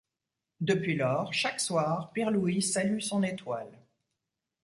[0.61, 3.77] Depuis lors, chaque soir, Pirlouit salue son étoile.